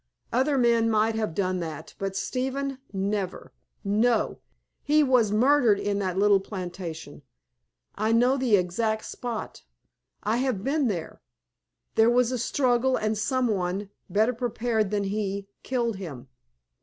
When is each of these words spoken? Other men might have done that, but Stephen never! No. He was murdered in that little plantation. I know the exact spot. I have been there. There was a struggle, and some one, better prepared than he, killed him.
Other 0.33 0.57
men 0.57 0.89
might 0.89 1.13
have 1.13 1.35
done 1.35 1.59
that, 1.59 1.93
but 1.99 2.15
Stephen 2.15 2.79
never! 2.91 3.53
No. 3.83 4.39
He 4.81 5.03
was 5.03 5.31
murdered 5.31 5.79
in 5.79 5.99
that 5.99 6.17
little 6.17 6.39
plantation. 6.39 7.21
I 7.93 8.11
know 8.11 8.35
the 8.35 8.55
exact 8.55 9.05
spot. 9.05 9.61
I 10.23 10.37
have 10.37 10.63
been 10.63 10.87
there. 10.87 11.21
There 11.93 12.09
was 12.09 12.31
a 12.31 12.39
struggle, 12.39 12.97
and 12.97 13.15
some 13.15 13.47
one, 13.47 13.91
better 14.09 14.33
prepared 14.33 14.89
than 14.89 15.03
he, 15.03 15.45
killed 15.61 15.97
him. 15.97 16.29